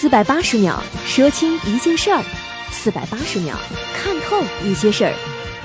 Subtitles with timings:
[0.00, 2.22] 四百八十秒说清一件事儿，
[2.70, 3.56] 四百八十秒
[3.92, 5.12] 看透一些事儿，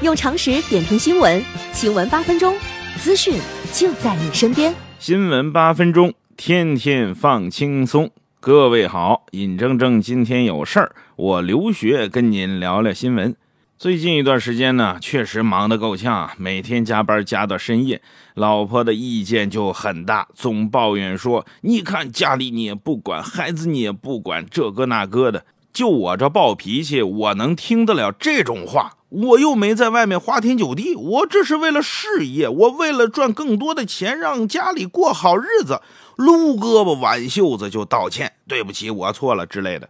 [0.02, 1.40] 用常识点评新闻，
[1.72, 2.58] 新闻八分钟，
[2.98, 3.36] 资讯
[3.72, 4.74] 就在你身边。
[4.98, 8.10] 新闻八分钟，天天放轻松。
[8.40, 13.36] 各位好，尹正正今天有事儿，我留学跟您聊聊新闻。
[13.78, 18.02] 最近一段时间呢，确实忙得够呛，每天加班加到深夜，
[18.34, 28.94] 老婆的意见就很大，总抱怨说：“你看家里你也不管，孩子你也不管，这个那个的。”就我这暴脾气，我能听得了这种话？
[29.10, 35.82] 我又没在外面花天酒地，我这是为了事业，我为了赚更多的钱，让家里过好日子。
[36.16, 39.90] 撸胳膊挽袖子就道歉，对不起，我错了之类的。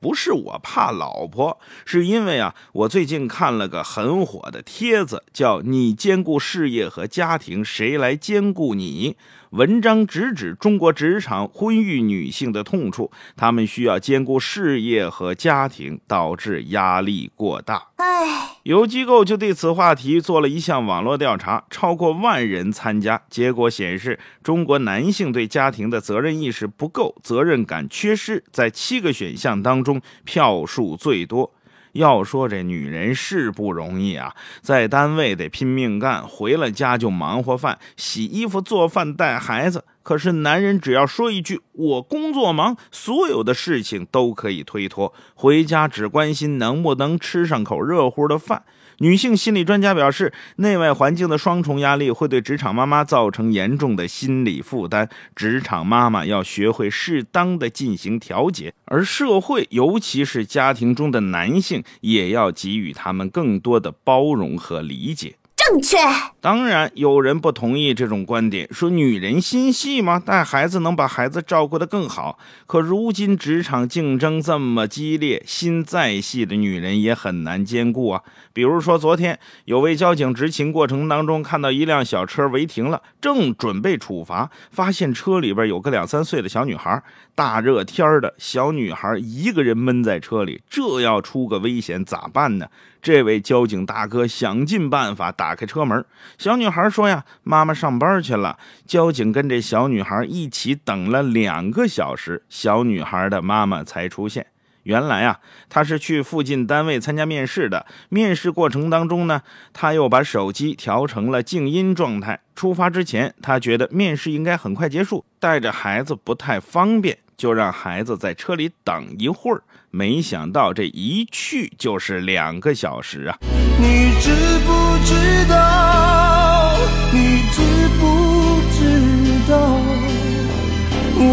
[0.00, 9.16] 不是我怕老婆，是因为啊，我最近看了个很火的帖子，叫“你兼顾事业和家庭，谁来兼顾你？”
[9.54, 17.90] 文章直指中国职场婚育女性的痛处，她们需要兼顾事业和家庭，导致压力过大。
[17.98, 31.54] 唉，有机构就对此话题做了一项网络调查，超过万人参加，结果显示，中国男性对家庭的责任意识不够，责任感缺失，在七个选项当中票数最多。
[31.94, 39.84] 要说这女人是不容易啊，在单位得拼命干，回了家就忙活饭、洗衣服、做饭、带孩子。
[40.02, 48.64] 可是男人只要说一句“我工作忙”，所有的事情都可以推脱，回家只关心能不能吃上口热乎的饭。
[48.98, 65.36] 女性心理专家表示，内外环境的双重压力会对职场妈妈造成严重的心理负担，职场妈妈要学会适当的进行调节，而社会，尤其是家庭中的男性，也要给予他们更多的包容和理解。
[65.56, 65.96] 正确。
[66.44, 70.20] 当然，有人不同意这种观点，说女人心细吗？
[70.22, 72.38] 带孩子能把孩子照顾得更好。
[72.66, 78.20] 可如今职场竞争这么激烈，心再细的女人也很难兼顾啊。
[78.52, 87.02] 比如说，昨天有位交警执勤过程当中，看到一辆小车违停了，正准备处罚，发现车里边有个两三岁的小女孩。
[87.34, 92.66] 大热天的，小女孩一个人闷在车里，这要出个危险咋办呢？
[93.02, 96.04] 这位交警大哥想尽办法打开车门。
[96.38, 104.46] 小女孩说：“呀，妈妈上班去了。”交警跟这小女孩一起等了两个小时，小女孩的妈妈才出现。
[104.82, 105.40] 原来啊，
[105.70, 107.86] 她是去附近单位参加面试的。
[108.10, 109.40] 面试过程当中呢，
[109.72, 112.40] 她又把手机调成了静音状态。
[112.54, 119.62] 出发之前，她觉得面试应该很快结束，带着孩子不太方便，就让孩子在车里等一会儿。
[119.90, 123.38] 没想到这一去就是两个小时啊！
[123.78, 124.30] 你知
[124.66, 125.93] 不知道？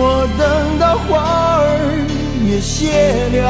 [0.03, 1.09] 我等到花
[1.62, 1.63] 儿
[2.50, 2.73] 也谢
[3.39, 3.41] 了。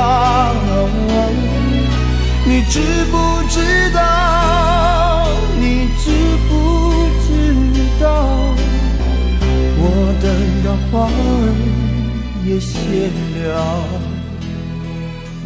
[2.43, 2.75] 你知
[3.05, 3.15] 不
[3.47, 3.55] 知
[3.93, 3.99] 道？
[5.57, 6.11] 你知
[6.49, 6.51] 不
[7.23, 7.27] 知
[8.03, 8.05] 道？
[9.79, 9.83] 我
[10.21, 10.25] 等
[10.65, 11.11] 到花儿
[12.45, 12.75] 也谢
[13.47, 14.10] 了。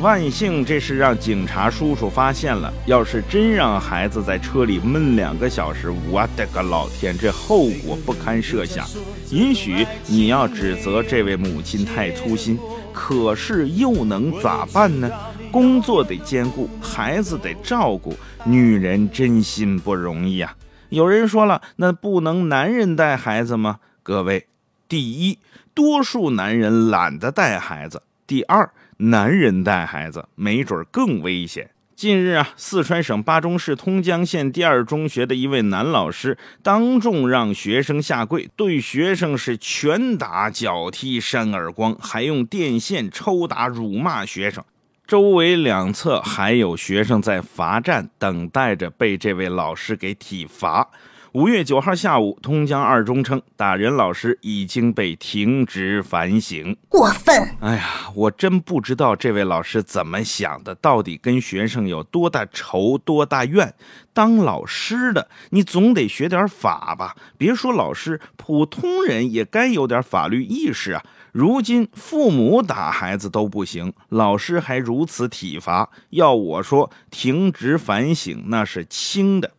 [0.05, 2.71] 万幸，这是让警察叔叔发现了。
[2.85, 8.87] 要是真让孩子在车里闷两个小时，我的个老天，这后果不堪设想。
[9.31, 12.55] 也许你要指责这位母亲太粗心，
[12.93, 15.09] 可是又能咋办呢？
[15.51, 20.55] 工作得兼顾，孩子得照顾，女人真心不容易啊。
[20.89, 23.79] 有人说了，那不能男人带孩子吗？
[24.03, 24.45] 各位，
[24.87, 25.39] 第一，
[25.73, 28.69] 多数男人懒得带孩子；第二。
[28.97, 31.69] 男人带孩子没准更危险。
[31.97, 44.63] 近日啊，四川省巴中市通江县第二中学的一位男老师当众让学生下跪，对学生是拳打脚踢、扇耳光，还用电线抽打、辱骂学生。
[45.05, 50.89] 周围两侧还有学生在罚站，等待着被这位老师给体罚。
[51.35, 56.77] 五月九号下午，通江二中称打人老师已经被停职反省。
[56.87, 57.35] 过分！
[57.59, 63.73] 哎呀，我真不知道这位老师怎么想的，到底跟学生有多大仇、多大怨？
[64.13, 67.17] 当老师的，你总得学点法吧？
[67.37, 71.03] 别说老师，普通人也该有点法律意识啊！
[71.33, 79.51] 如今父母打孩子都不行，老师还如此体罚，要我说，停职反省那是轻的。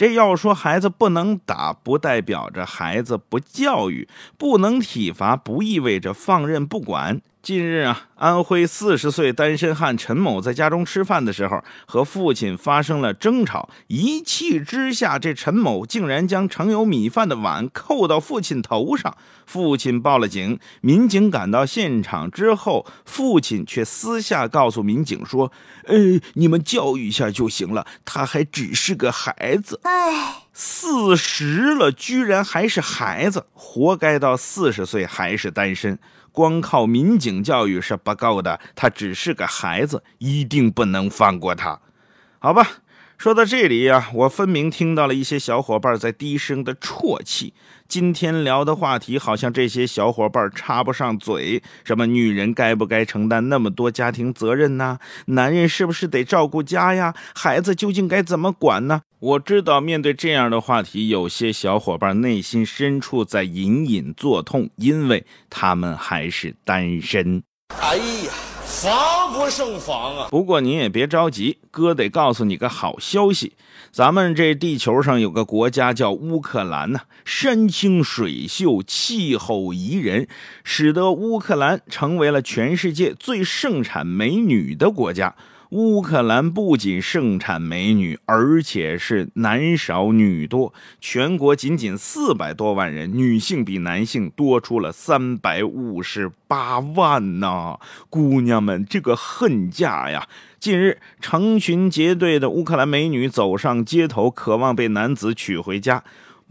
[0.00, 4.08] 这要说孩子不能打，不代表着孩子不教育；
[4.38, 7.20] 不能体罚，不意味着放任不管。
[7.42, 13.70] 近日啊，安徽四十岁单身汉陈某在家中吃饭的时候，和父亲发生了争吵。
[13.86, 19.16] 一气之下，这陈某竟然将盛有米饭的碗扣到父亲头上。
[19.46, 25.50] 父亲报了警，民警赶到现场之后，父亲却私下告诉民警说
[25.88, 35.98] ：“呃，你们教育一下就行了，他还只是个孩子。”哎，四十了，居然还是孩子，活该到四十岁还是单身。
[36.32, 41.80] 光靠民警教育是不够的，他只是个孩子，一定不能放过他。
[42.38, 42.66] 好吧，
[43.20, 47.52] 说到这里呀，我分明听到了一些小伙伴在低声的啜泣。
[47.86, 54.98] 今天聊的话题好像这些小伙伴插不上嘴，什么女人该不该承担那么多家庭责任呢？
[55.26, 57.14] 男人是不是得照顾家呀？
[57.34, 59.02] 孩子究竟该怎么管呢？
[59.18, 67.42] 我知道，面对这样的话题，有些小伙伴内心深处在隐隐作痛，因为他们还是单身。
[67.82, 68.32] 哎呀，
[68.70, 70.28] 防不胜防啊！
[70.30, 73.52] 不过你也别着急，哥得告诉你个好消息，
[73.90, 80.28] 咱们这地球上有个国家叫乌克兰呐，山清水秀，气候宜人，
[80.62, 85.34] 使得乌克兰成为了全世界最盛产美女的国家。
[85.70, 97.78] 乌克兰不仅盛产美女，而且是男少女多，全国仅仅四百多万人，女性比男性多出了三百五十八万呐！
[98.08, 100.26] 姑娘们，这个恨嫁呀！
[100.58, 106.02] 近日，成群结队的乌克兰美女走上街头，渴望被男子娶回家。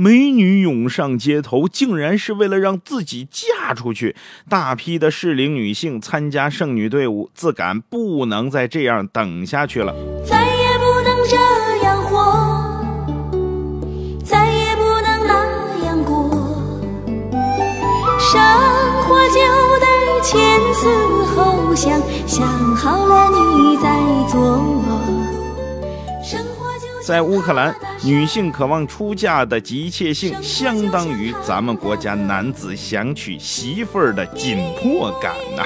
[0.01, 4.15] 美女涌上街头，竟然是为了让自己嫁出去。
[4.47, 9.93] 大批的适龄女性参加剩女队伍，自感不能再这样等下去了。
[10.25, 11.35] 再也不能这
[11.83, 12.15] 样活，
[14.23, 16.29] 再也不能那样过。
[18.21, 18.39] 生
[19.03, 19.35] 活就
[19.81, 20.39] 得前
[20.75, 20.87] 思
[21.35, 23.89] 后想，想好了你再
[24.31, 24.78] 做。
[27.05, 27.73] 在乌克兰，
[28.03, 35.63] 女性渴望出嫁的急切性，相当于咱们国家男子想娶媳妇儿的紧迫感呐、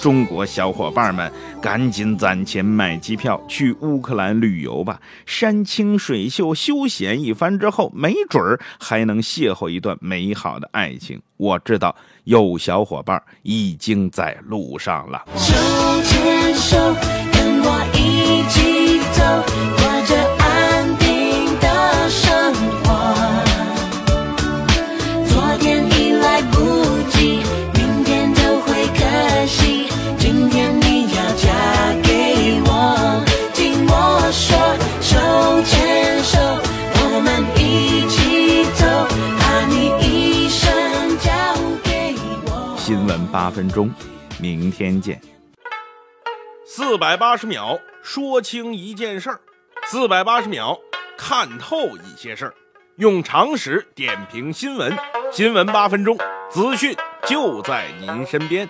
[0.00, 1.32] 中国小伙伴们，
[1.62, 5.00] 赶紧攒钱买机票去乌克兰旅游吧！
[5.24, 11.20] 山清水秀，休闲一番之后，没准儿还能邂逅一段美好的爱情。
[11.36, 11.94] 我知道
[12.24, 15.24] 有小伙伴已经在路上了。
[43.54, 43.88] 分钟，
[44.40, 45.20] 明天见。
[46.66, 49.40] 四百八十秒说清一件事儿，
[49.86, 50.76] 四百八十秒
[51.16, 52.54] 看透一些事儿，
[52.96, 54.92] 用常识点评新闻，
[55.30, 56.18] 新闻八分钟，
[56.50, 56.96] 资讯
[57.26, 58.68] 就在您身边。